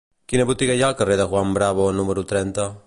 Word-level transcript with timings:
Quina 0.31 0.47
botiga 0.51 0.77
hi 0.77 0.81
ha 0.85 0.87
al 0.87 0.95
carrer 1.03 1.19
de 1.21 1.29
Juan 1.35 1.55
Bravo 1.59 1.87
número 2.01 2.27
trenta? 2.35 2.73